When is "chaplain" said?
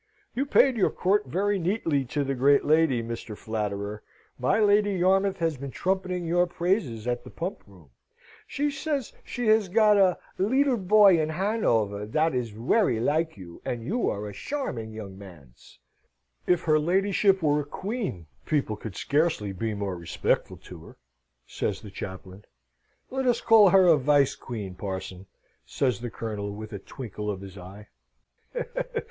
21.91-22.43